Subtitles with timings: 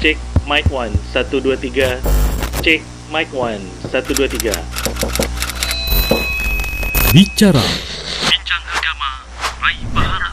[0.00, 0.16] Cek
[0.48, 2.00] mic 1 1 2 3.
[2.64, 2.80] Cek
[3.12, 3.60] mic 1
[3.92, 4.48] 1 2 3.
[7.12, 7.60] Bicara.
[8.24, 9.28] Bincang agama,
[9.60, 10.28] raih pahala.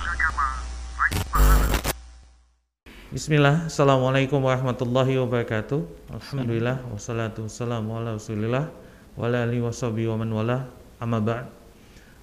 [3.12, 6.16] Bismillah, Assalamualaikum warahmatullahi wabarakatuh.
[6.16, 8.72] Alhamdulillah, wassalatu wassalamu ala rasulillah
[9.20, 10.72] Wa ala alihi wa sahbihi wa man wala.
[11.04, 11.44] Amma ba'd.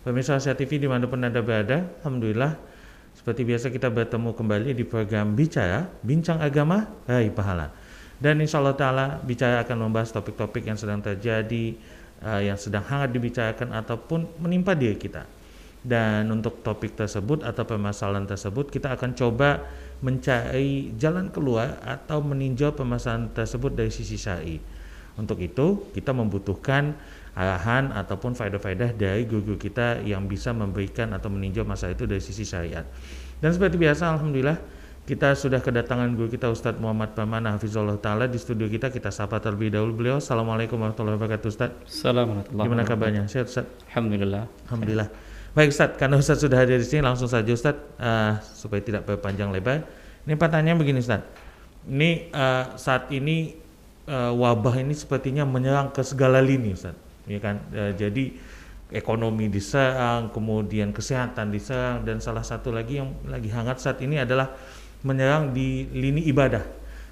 [0.01, 2.57] Pemirsa Asia TV di mana pun Anda berada Alhamdulillah
[3.25, 7.73] Seperti biasa kita bertemu kembali di program Bicara Bincang Agama, Raih Pahala
[8.21, 11.73] Dan insya Allah Ta'ala Bicara akan membahas topik-topik yang sedang terjadi
[12.21, 15.25] uh, Yang sedang hangat dibicarakan Ataupun menimpa diri kita
[15.85, 19.69] dan untuk topik tersebut atau permasalahan tersebut kita akan coba
[20.01, 24.57] mencari jalan keluar atau meninjau permasalahan tersebut dari sisi syar'i.
[25.21, 26.97] Untuk itu kita membutuhkan
[27.35, 32.47] arahan ataupun faedah-faedah dari guru kita yang bisa memberikan atau meninjau masalah itu dari sisi
[32.47, 32.87] syariat.
[33.43, 34.59] Dan seperti biasa alhamdulillah
[35.05, 39.37] kita sudah kedatangan guru kita Ustadz Muhammad Pamana Hafizullah Ta'ala di studio kita kita sapa
[39.37, 43.23] terlebih dahulu beliau Assalamualaikum warahmatullahi wabarakatuh Ustadz Assalamualaikum Gimana kabarnya?
[43.29, 43.93] Sehat Ustadz?
[43.93, 44.49] Alhamdulillah.
[44.65, 45.09] Alhamdulillah.
[45.53, 49.53] Baik Ustadz, karena Ustadz sudah hadir di sini langsung saja Ustadz uh, supaya tidak berpanjang
[49.53, 49.85] lebar.
[50.25, 51.29] Ini pertanyaan begini Ustadz.
[51.85, 53.53] Ini uh, saat ini
[54.09, 57.04] uh, wabah ini sepertinya menyerang ke segala lini Ustadz.
[57.29, 57.65] Ya kan?
[57.73, 58.37] Uh, jadi
[58.95, 64.53] ekonomi diserang, kemudian kesehatan diserang dan salah satu lagi yang lagi hangat saat ini adalah
[65.03, 66.63] menyerang di lini ibadah.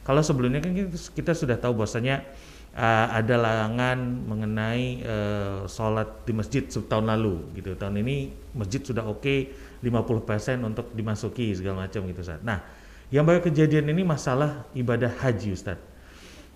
[0.02, 0.74] Kalau sebelumnya kan
[1.14, 2.26] kita, sudah tahu bahwasanya
[2.74, 9.06] uh, ada larangan mengenai uh, sholat di masjid tahun lalu gitu tahun ini masjid sudah
[9.06, 9.52] oke okay,
[9.84, 12.42] 50% untuk dimasuki segala macam gitu Ustaz.
[12.42, 12.64] Nah
[13.12, 15.78] yang baru kejadian ini masalah ibadah haji Ustaz.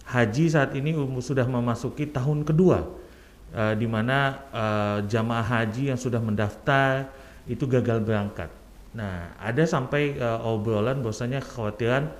[0.06, 3.05] Haji saat ini um, sudah memasuki tahun kedua
[3.54, 7.10] uh, di mana uh, jamaah haji yang sudah mendaftar
[7.46, 8.50] itu gagal berangkat.
[8.96, 12.10] Nah ada sampai uh, obrolan bahwasanya kekhawatiran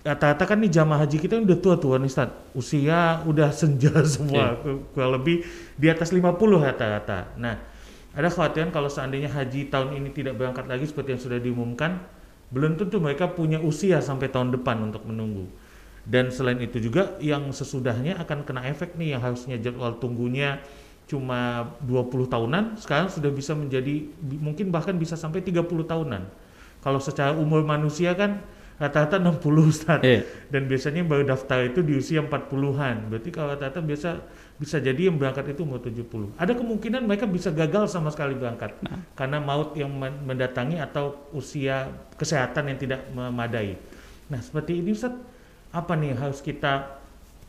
[0.00, 2.30] rata-rata kan nih jamaah haji kita udah tua-tua nih Ustaz.
[2.56, 4.80] Usia udah senja semua, yeah.
[4.92, 5.44] kurang lebih
[5.76, 7.36] di atas 50 rata-rata.
[7.36, 7.56] Nah,
[8.16, 12.00] ada khawatiran kalau seandainya haji tahun ini tidak berangkat lagi seperti yang sudah diumumkan,
[12.50, 15.46] belum tentu mereka punya usia sampai tahun depan untuk menunggu.
[16.10, 20.58] Dan selain itu juga yang sesudahnya akan kena efek nih yang harusnya jadwal tunggunya
[21.06, 24.06] cuma 20 tahunan, sekarang sudah bisa menjadi
[24.38, 26.22] mungkin bahkan bisa sampai 30 tahunan.
[26.82, 28.42] Kalau secara umur manusia kan
[28.80, 30.00] rata-rata 60 Ustaz.
[30.00, 30.24] Yeah.
[30.48, 33.12] Dan biasanya baru daftar itu di usia 40-an.
[33.12, 34.08] Berarti kalau rata-rata biasa
[34.56, 36.40] bisa jadi yang berangkat itu umur 70.
[36.40, 38.80] Ada kemungkinan mereka bisa gagal sama sekali berangkat.
[38.80, 39.04] Nah.
[39.12, 43.76] Karena maut yang mendatangi atau usia kesehatan yang tidak memadai.
[44.32, 45.12] Nah, seperti ini Ustaz,
[45.70, 47.00] apa nih harus kita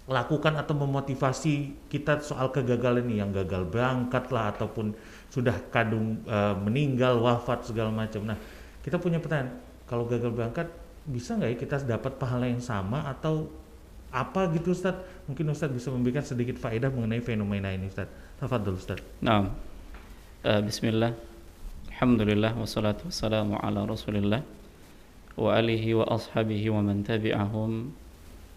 [0.09, 4.91] lakukan atau memotivasi kita soal kegagalan ini yang gagal berangkat lah ataupun
[5.31, 8.27] sudah kadung uh, meninggal, wafat segala macam.
[8.27, 8.37] Nah,
[8.83, 9.55] kita punya pertanyaan,
[9.87, 10.67] kalau gagal berangkat
[11.07, 13.47] bisa nggak ya kita dapat pahala yang sama atau
[14.11, 14.99] apa gitu Ustaz?
[15.25, 18.11] Mungkin Ustaz bisa memberikan sedikit faedah mengenai fenomena ini Ustaz.
[18.37, 18.99] Tafadhol Ustaz.
[19.23, 19.47] Nah,
[20.43, 21.15] uh, bismillah.
[21.95, 24.41] Alhamdulillah wassalatu wassalamu ala Rasulillah
[25.37, 28.00] wa alihi wa ashabihi wa man tabi'ahum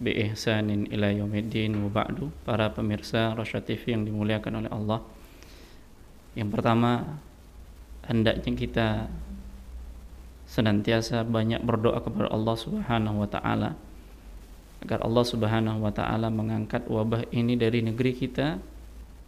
[0.04, 2.28] bi ihsanin ila yaumiddin wa ba'du.
[2.44, 5.00] Para pemirsa Rasya TV yang dimuliakan oleh Allah.
[6.37, 7.16] Yang pertama,
[8.04, 8.88] hendaknya kita
[10.44, 13.70] senantiasa banyak berdoa kepada Allah Subhanahu wa taala
[14.84, 18.60] agar Allah Subhanahu wa taala mengangkat wabah ini dari negeri kita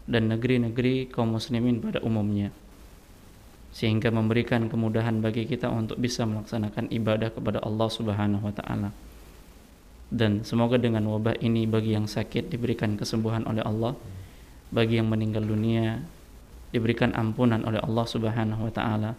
[0.07, 2.53] dan negeri-negeri kaum muslimin pada umumnya
[3.73, 8.89] sehingga memberikan kemudahan bagi kita untuk bisa melaksanakan ibadah kepada Allah Subhanahu wa taala.
[10.07, 13.99] Dan semoga dengan wabah ini bagi yang sakit diberikan kesembuhan oleh Allah,
[14.71, 15.99] bagi yang meninggal dunia
[16.75, 19.15] diberikan ampunan oleh Allah Subhanahu wa taala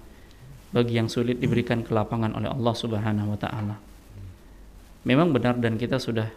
[0.72, 3.76] bagi yang sulit diberikan kelapangan oleh Allah Subhanahu wa taala.
[5.08, 6.28] Memang benar dan kita sudah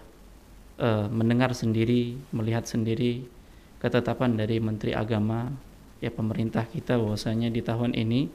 [0.78, 3.26] uh, mendengar sendiri, melihat sendiri
[3.82, 5.50] ketetapan dari Menteri Agama
[5.98, 8.30] ya pemerintah kita bahwasanya di tahun ini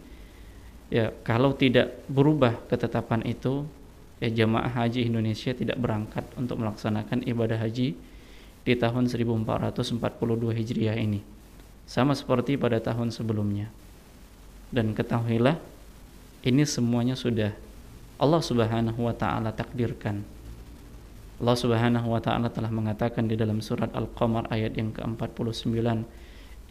[0.91, 3.65] ya kalau tidak berubah ketetapan itu
[4.23, 7.95] ya jamaah haji Indonesia tidak berangkat untuk melaksanakan ibadah haji
[8.65, 9.99] di tahun 1442
[10.55, 11.21] Hijriah ini.
[11.85, 13.69] Sama seperti pada tahun sebelumnya.
[14.73, 15.61] Dan ketahuilah
[16.41, 17.53] ini semuanya sudah
[18.15, 20.25] Allah Subhanahu wa taala takdirkan.
[21.35, 26.07] Allah Subhanahu wa taala telah mengatakan di dalam surat Al-Qamar ayat yang ke-49,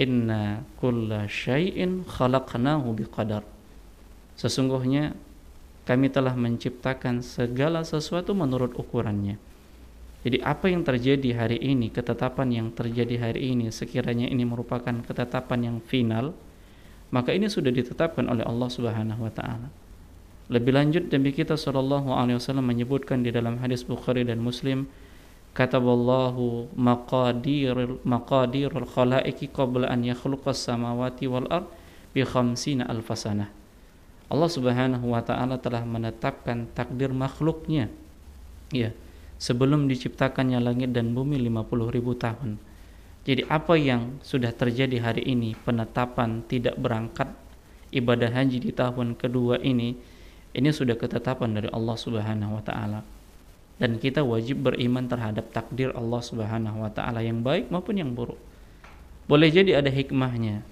[0.00, 3.44] "Inna kulla syai'in khalaqnahu biqadar."
[4.34, 5.14] Sesungguhnya
[5.84, 9.36] kami telah menciptakan segala sesuatu menurut ukurannya.
[10.24, 15.60] Jadi apa yang terjadi hari ini, ketetapan yang terjadi hari ini sekiranya ini merupakan ketetapan
[15.68, 16.32] yang final,
[17.12, 19.68] maka ini sudah ditetapkan oleh Allah Subhanahu wa taala.
[20.48, 24.88] Lebih lanjut Nabi kita sallallahu alaihi wasallam menyebutkan di dalam hadis Bukhari dan Muslim
[25.56, 31.68] kataballahu maqadir maqadirul khalaiqi qabla an yakhluqas samawati wal ard
[32.16, 33.63] bi khamsina alfasanah.
[34.28, 37.92] Allah Subhanahu wa taala telah menetapkan takdir makhluknya
[38.72, 38.90] ya
[39.36, 42.56] sebelum diciptakannya langit dan bumi 50 ribu tahun.
[43.24, 47.32] Jadi apa yang sudah terjadi hari ini penetapan tidak berangkat
[47.88, 49.96] ibadah haji di tahun kedua ini
[50.54, 53.00] ini sudah ketetapan dari Allah Subhanahu wa taala.
[53.74, 58.38] Dan kita wajib beriman terhadap takdir Allah Subhanahu wa taala yang baik maupun yang buruk.
[59.26, 60.62] Boleh jadi ada hikmahnya.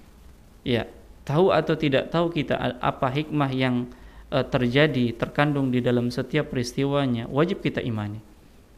[0.63, 0.87] Ya,
[1.23, 3.91] tahu atau tidak tahu kita apa hikmah yang
[4.33, 8.19] uh, terjadi terkandung di dalam setiap peristiwanya, wajib kita imani.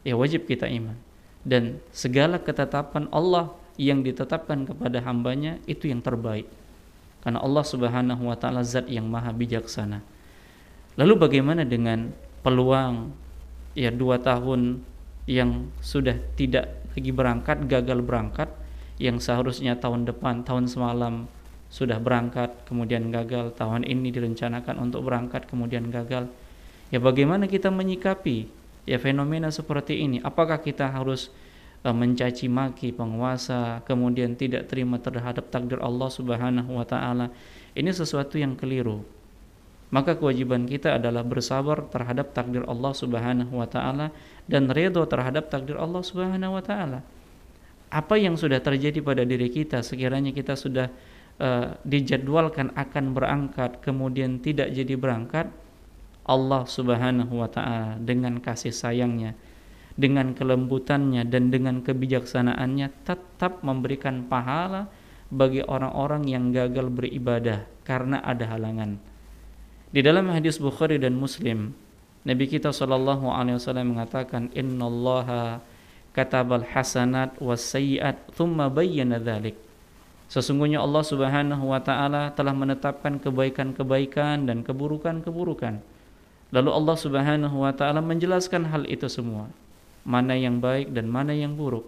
[0.05, 0.99] Ya, wajib kita iman.
[1.45, 6.49] Dan segala ketetapan Allah yang ditetapkan kepada hambanya itu yang terbaik.
[7.25, 10.05] Karena Allah Subhanahu wa taala zat yang maha bijaksana.
[11.01, 12.13] Lalu bagaimana dengan
[12.45, 13.17] peluang
[13.73, 14.85] ya dua tahun
[15.25, 18.49] yang sudah tidak lagi berangkat, gagal berangkat,
[19.01, 21.27] yang seharusnya tahun depan, tahun semalam
[21.75, 26.31] sudah berangkat, kemudian gagal, tahun ini direncanakan untuk berangkat, kemudian gagal.
[26.95, 28.47] Ya bagaimana kita menyikapi
[28.87, 30.23] ya fenomena seperti ini?
[30.23, 31.35] Apakah kita harus
[31.83, 37.35] uh, mencaci maki penguasa, kemudian tidak terima terhadap takdir Allah Subhanahu wa taala?
[37.75, 39.03] Ini sesuatu yang keliru
[39.95, 44.11] maka kewajiban kita adalah bersabar terhadap takdir Allah Subhanahu wa taala
[44.51, 47.07] dan redha terhadap takdir Allah Subhanahu wa taala.
[47.95, 50.91] Apa yang sudah terjadi pada diri kita sekiranya kita sudah
[51.39, 55.51] uh, dijadwalkan akan berangkat kemudian tidak jadi berangkat,
[56.25, 59.37] Allah Subhanahu wa taala dengan kasih sayangnya,
[59.95, 64.89] dengan kelembutannya dan dengan kebijaksanaannya tetap memberikan pahala
[65.29, 69.01] bagi orang-orang yang gagal beribadah karena ada halangan
[69.95, 71.71] di dalam hadis Bukhari dan Muslim,
[72.27, 75.29] Nabi kita Shallallahu Alaihi Wasallam mengatakan, Inna Allah
[76.11, 79.55] katabal hasanat was sayyiat thumma bayyana dhalik.
[80.35, 85.79] Sesungguhnya Allah Subhanahu wa taala telah menetapkan kebaikan-kebaikan dan keburukan-keburukan.
[86.51, 89.47] Lalu Allah Subhanahu wa taala menjelaskan hal itu semua,
[90.03, 91.87] mana yang baik dan mana yang buruk.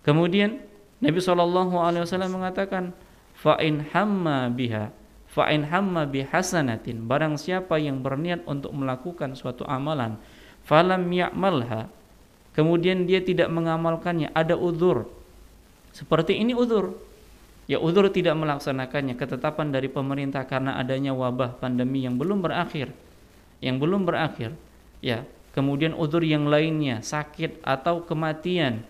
[0.00, 0.64] Kemudian
[1.04, 2.96] Nabi Shallallahu alaihi wasallam mengatakan,
[3.36, 4.88] fa in hamma biha
[5.28, 10.16] Fa'in hamma bihasanatin barang siapa yang berniat untuk melakukan suatu amalan
[10.64, 11.92] falam ya'malha.
[12.56, 14.32] Kemudian dia tidak mengamalkannya.
[14.32, 15.04] Ada uzur.
[15.92, 16.96] Seperti ini uzur
[17.68, 22.90] ya uzur tidak melaksanakannya ketetapan dari pemerintah karena adanya wabah pandemi yang belum berakhir
[23.60, 24.56] yang belum berakhir
[25.04, 28.82] ya kemudian uzur yang lainnya sakit atau kematian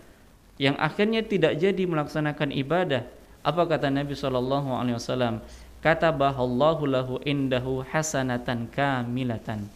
[0.55, 3.03] yang akhirnya tidak jadi melaksanakan ibadah
[3.43, 5.39] apa kata Nabi Shallallahu Alaihi Wasallam
[5.79, 9.71] katabahallahu lahu indahu hasanatan kamilatan.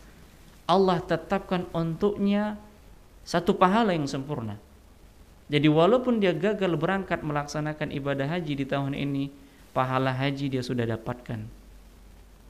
[0.67, 2.59] Allah tetapkan untuknya
[3.23, 4.59] satu pahala yang sempurna.
[5.51, 9.27] Jadi walaupun dia gagal berangkat melaksanakan ibadah haji di tahun ini,
[9.75, 11.43] pahala haji dia sudah dapatkan.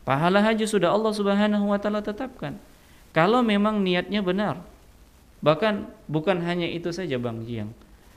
[0.04, 2.60] Pahala haji sudah Allah Subhanahu wa taala tetapkan.
[3.16, 4.60] Kalau memang niatnya benar.
[5.44, 7.72] Bahkan bukan hanya itu saja Bang Jiang.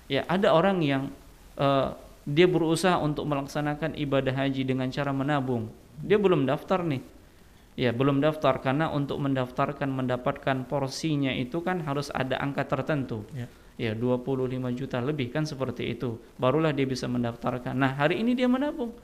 [0.06, 1.10] Ya, ada orang yang
[1.58, 5.70] uh, dia berusaha untuk melaksanakan ibadah haji dengan cara menabung.
[6.02, 7.02] Dia belum daftar nih.
[7.76, 13.26] Ya, belum daftar karena untuk mendaftarkan mendapatkan porsinya itu kan harus ada angka tertentu.
[13.34, 13.50] Ya.
[13.76, 16.16] Ya, 25 juta lebih kan seperti itu.
[16.40, 17.76] Barulah dia bisa mendaftarkan.
[17.76, 18.96] Nah, hari ini dia menabung.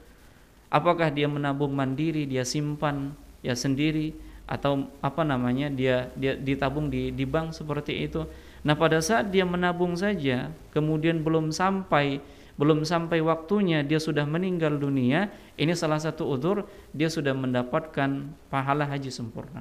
[0.72, 3.12] Apakah dia menabung mandiri, dia simpan
[3.44, 4.16] ya sendiri
[4.48, 5.68] atau apa namanya?
[5.68, 8.24] Dia dia ditabung di di bank seperti itu.
[8.64, 12.24] Nah, pada saat dia menabung saja, kemudian belum sampai
[12.56, 15.28] belum sampai waktunya dia sudah meninggal dunia,
[15.60, 16.64] ini salah satu udur
[16.96, 19.60] dia sudah mendapatkan pahala haji sempurna.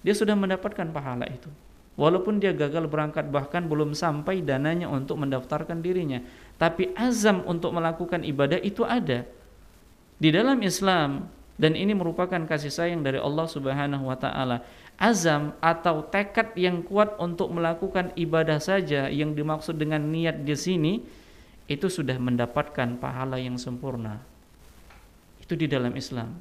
[0.00, 1.52] Dia sudah mendapatkan pahala itu.
[1.92, 6.24] Walaupun dia gagal berangkat bahkan belum sampai dananya untuk mendaftarkan dirinya,
[6.56, 9.28] tapi azam untuk melakukan ibadah itu ada.
[10.16, 11.28] Di dalam Islam
[11.60, 14.64] dan ini merupakan kasih sayang dari Allah Subhanahu wa taala.
[14.96, 20.92] Azam atau tekad yang kuat untuk melakukan ibadah saja yang dimaksud dengan niat di sini
[21.68, 24.20] itu sudah mendapatkan pahala yang sempurna.
[25.44, 26.40] Itu di dalam Islam.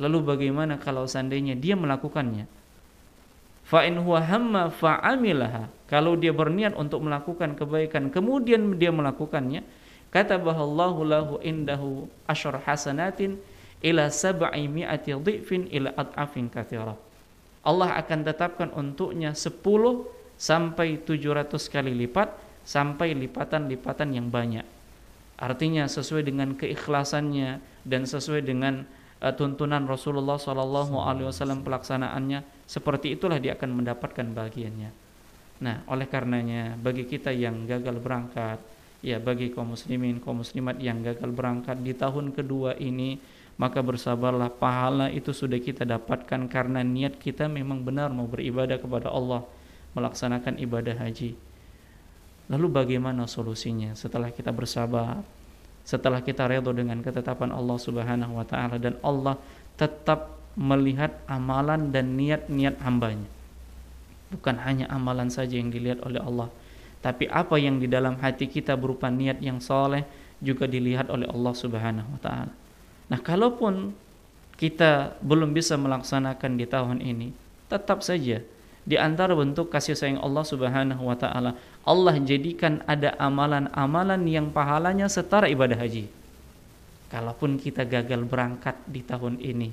[0.00, 2.63] Lalu bagaimana kalau seandainya dia melakukannya?
[3.64, 5.72] Fa in huwa hamma fa'amilaha.
[5.88, 9.64] Kalau dia berniat untuk melakukan kebaikan kemudian dia melakukannya,
[10.12, 13.40] kata bahallahu lahu indahu asyar hasanatin
[13.80, 16.96] ila sab'i mi'ati dhifin ila ad'afin katsira.
[17.64, 19.64] Allah akan tetapkan untuknya 10
[20.36, 24.64] sampai 700 kali lipat sampai lipatan-lipatan yang banyak.
[25.40, 28.84] Artinya sesuai dengan keikhlasannya dan sesuai dengan
[29.20, 34.90] uh, tuntunan Rasulullah Shallallahu Alaihi Wasallam pelaksanaannya seperti itulah dia akan mendapatkan bagiannya.
[35.62, 38.58] Nah, oleh karenanya bagi kita yang gagal berangkat,
[39.04, 43.20] ya bagi kaum muslimin, kaum muslimat yang gagal berangkat di tahun kedua ini,
[43.54, 49.14] maka bersabarlah pahala itu sudah kita dapatkan karena niat kita memang benar mau beribadah kepada
[49.14, 49.46] Allah,
[49.94, 51.38] melaksanakan ibadah haji.
[52.50, 55.22] Lalu bagaimana solusinya setelah kita bersabar?
[55.84, 59.36] Setelah kita redho dengan ketetapan Allah Subhanahu wa taala dan Allah
[59.76, 63.28] tetap melihat amalan dan niat-niat hambanya.
[64.32, 66.48] Bukan hanya amalan saja yang dilihat oleh Allah,
[67.04, 70.08] tapi apa yang di dalam hati kita berupa niat yang soleh
[70.40, 72.52] juga dilihat oleh Allah Subhanahu wa taala.
[73.12, 73.92] Nah, kalaupun
[74.56, 77.28] kita belum bisa melaksanakan di tahun ini,
[77.68, 78.40] tetap saja
[78.84, 81.56] di antara bentuk kasih sayang Allah Subhanahu wa taala,
[81.88, 86.04] Allah jadikan ada amalan-amalan yang pahalanya setara ibadah haji.
[87.08, 89.72] Kalaupun kita gagal berangkat di tahun ini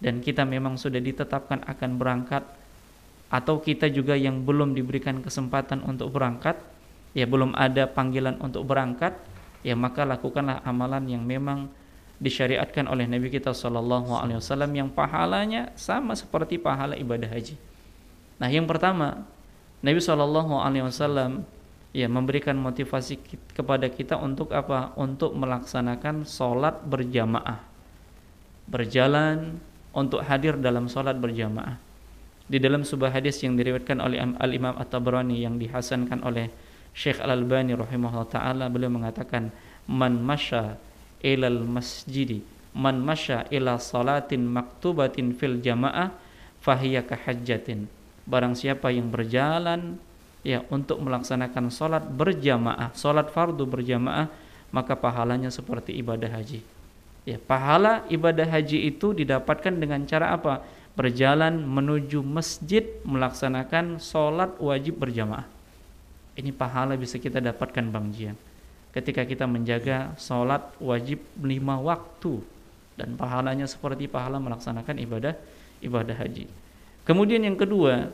[0.00, 2.40] dan kita memang sudah ditetapkan akan berangkat
[3.28, 6.56] atau kita juga yang belum diberikan kesempatan untuk berangkat,
[7.12, 9.14] ya belum ada panggilan untuk berangkat,
[9.60, 11.68] ya maka lakukanlah amalan yang memang
[12.16, 17.69] disyariatkan oleh Nabi kita Shallallahu Alaihi Wasallam yang pahalanya sama seperti pahala ibadah haji.
[18.40, 19.28] Nah, yang pertama,
[19.84, 21.44] Nabi Shallallahu Alaihi Wasallam
[21.92, 23.20] ya memberikan motivasi
[23.52, 24.96] kepada kita untuk apa?
[24.96, 27.60] Untuk melaksanakan sholat berjamaah,
[28.64, 29.60] berjalan
[29.92, 31.76] untuk hadir dalam sholat berjamaah.
[32.50, 36.50] Di dalam sebuah hadis yang diriwayatkan oleh Al Imam At Tabrani yang dihasankan oleh
[36.90, 39.54] Syekh Al Albani rahimahullah taala beliau mengatakan
[39.86, 40.74] man masya
[41.22, 42.42] ilal masjidi
[42.74, 46.10] man masya ila salatin maktubatin fil jamaah
[46.58, 47.86] fahiya kahajjatin
[48.26, 49.96] barang siapa yang berjalan
[50.40, 54.28] ya untuk melaksanakan sholat berjamaah, sholat fardu berjamaah,
[54.72, 56.64] maka pahalanya seperti ibadah haji.
[57.28, 60.64] Ya, pahala ibadah haji itu didapatkan dengan cara apa?
[60.96, 65.46] Berjalan menuju masjid melaksanakan sholat wajib berjamaah.
[66.34, 68.34] Ini pahala bisa kita dapatkan Bang Jian.
[68.90, 72.42] Ketika kita menjaga sholat wajib lima waktu
[72.98, 75.34] dan pahalanya seperti pahala melaksanakan ibadah
[75.78, 76.50] ibadah haji.
[77.04, 78.12] Kemudian yang kedua,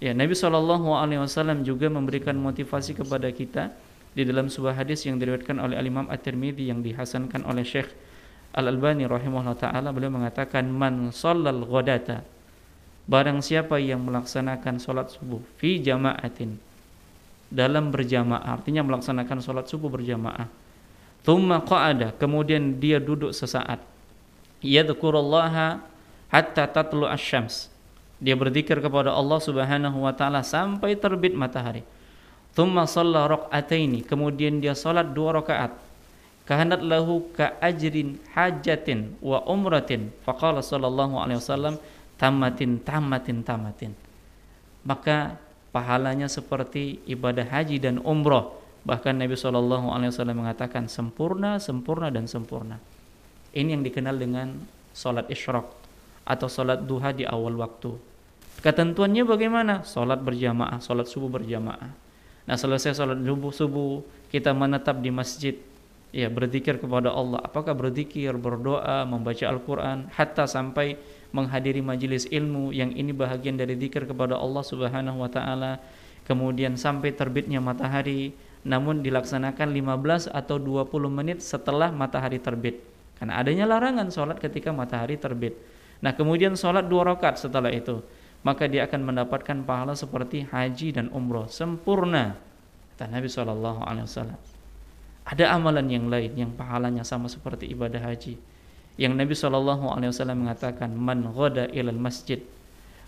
[0.00, 3.70] ya Nabi Shallallahu Alaihi Wasallam juga memberikan motivasi kepada kita
[4.14, 7.90] di dalam sebuah hadis yang diriwayatkan oleh Al Imam At-Tirmidzi yang dihasankan oleh Syekh
[8.54, 9.90] Al Albani rahimahullah taala.
[9.90, 12.22] Beliau mengatakan man shallal ghadata
[13.04, 16.56] barang siapa yang melaksanakan sholat subuh fi jamaatin
[17.52, 20.48] dalam berjamaah artinya melaksanakan sholat subuh berjamaah
[21.20, 23.84] thumma qa'ada kemudian dia duduk sesaat
[24.64, 25.84] yadhkurullaha
[26.32, 27.68] hatta tatlu asy-syams
[28.24, 31.84] dia berzikir kepada Allah Subhanahu wa taala sampai terbit matahari.
[32.56, 35.76] Thumma shalla raka'ataini, kemudian dia salat dua rakaat.
[36.48, 40.08] Kahanat lahu ka ajrin hajatin wa umratin.
[40.24, 41.76] Faqala sallallahu alaihi wasallam
[42.16, 43.92] tamatin tamatin tamatin.
[44.84, 45.36] Maka
[45.72, 48.52] pahalanya seperti ibadah haji dan umrah.
[48.84, 52.76] Bahkan Nabi Shallallahu Alaihi Wasallam mengatakan sempurna, sempurna dan sempurna.
[53.56, 54.60] Ini yang dikenal dengan
[54.92, 55.64] sholat isyraq
[56.28, 58.13] atau sholat duha di awal waktu.
[58.64, 59.84] Ketentuannya bagaimana?
[59.84, 61.92] Salat berjamaah, salat subuh berjamaah.
[62.48, 64.00] Nah, selesai salat subuh subuh,
[64.32, 65.52] kita menetap di masjid,
[66.16, 67.44] ya berzikir kepada Allah.
[67.44, 70.96] Apakah berzikir, berdoa, membaca Al-Qur'an hatta sampai
[71.36, 75.84] menghadiri majelis ilmu yang ini bahagian dari zikir kepada Allah Subhanahu wa taala.
[76.24, 78.32] Kemudian sampai terbitnya matahari,
[78.64, 82.80] namun dilaksanakan 15 atau 20 menit setelah matahari terbit.
[83.20, 85.52] Karena adanya larangan sholat ketika matahari terbit.
[86.00, 88.00] Nah kemudian sholat dua rakaat setelah itu
[88.44, 91.48] maka dia akan mendapatkan pahala seperti haji dan umroh.
[91.48, 92.36] Sempurna
[92.94, 93.82] kata Nabi Shallallahu
[95.24, 98.36] ada amalan yang lain yang pahalanya sama seperti ibadah haji.
[98.94, 102.38] Yang Nabi Wasallam mengatakan man ghada ilal masjid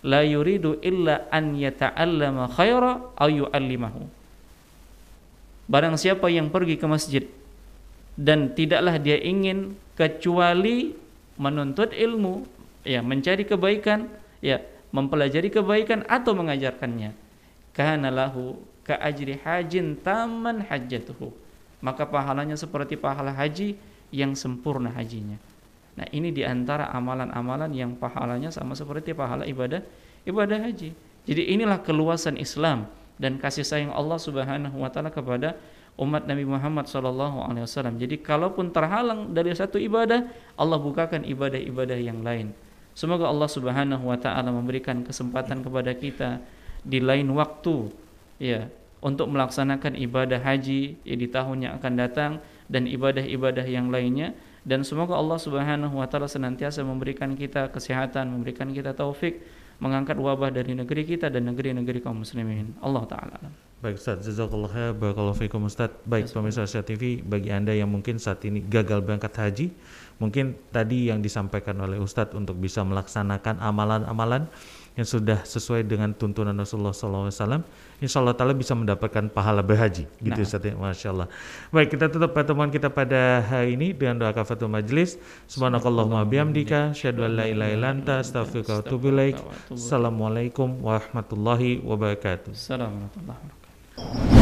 [0.03, 4.09] la yuridu illa an yata'allama khaira aw yu'allimahu.
[5.69, 7.25] Barang siapa yang pergi ke masjid
[8.17, 10.97] dan tidaklah dia ingin kecuali
[11.37, 12.49] menuntut ilmu
[12.87, 14.09] ya mencari kebaikan
[14.41, 14.63] ya
[14.97, 17.13] mempelajari kebaikan atau mengajarkannya
[17.77, 21.37] kana lahu ka ajri hajin taman hajjatuhu
[21.85, 23.77] maka pahalanya seperti pahala haji
[24.09, 25.37] yang sempurna hajinya
[25.97, 29.85] nah ini di antara amalan-amalan yang pahalanya sama seperti pahala ibadah
[30.25, 30.97] ibadah haji
[31.29, 32.89] jadi inilah keluasan Islam
[33.21, 35.59] dan kasih sayang Allah Subhanahu wa taala kepada
[35.97, 37.97] umat Nabi Muhammad sallallahu alaihi wasallam.
[37.97, 42.53] Jadi kalaupun terhalang dari satu ibadah, Allah bukakan ibadah-ibadah yang lain.
[42.97, 46.41] Semoga Allah Subhanahu wa taala memberikan kesempatan kepada kita
[46.81, 47.93] di lain waktu
[48.41, 48.73] ya
[49.05, 52.33] untuk melaksanakan ibadah haji ya, di tahun yang akan datang
[52.73, 54.33] dan ibadah-ibadah yang lainnya
[54.65, 59.45] dan semoga Allah Subhanahu wa taala senantiasa memberikan kita kesehatan, memberikan kita taufik
[59.77, 62.73] mengangkat wabah dari negeri kita dan negeri-negeri kaum muslimin.
[62.81, 63.39] Allah taala.
[63.77, 65.93] Baik Ustaz, jazakallah khair, barakallahu fikum Ustaz.
[66.09, 69.67] Baik pemirsa Asia TV, bagi Anda yang mungkin saat ini gagal berangkat haji,
[70.17, 74.49] mungkin tadi yang disampaikan oleh Ustadz untuk bisa melaksanakan amalan-amalan
[74.97, 77.29] yang sudah sesuai dengan tuntunan Rasulullah SAW,
[78.01, 80.09] insya Allah Ta'ala bisa mendapatkan pahala berhaji.
[80.25, 80.49] Gitu nah.
[80.49, 81.29] Ustaz ya, Masya Allah.
[81.69, 85.21] Baik, kita tutup pertemuan kita pada hari ini dengan doa kafatul majlis.
[85.53, 89.37] Subhanakallahumma bihamdika, syahadu an la ilaha illa anta, astaghfiruka wa atubu ilaik.
[89.69, 92.57] Assalamualaikum warahmatullahi wabarakatuh.
[92.57, 93.53] Assalamualaikum warahmatullahi
[94.01, 94.36] wabarakatuh.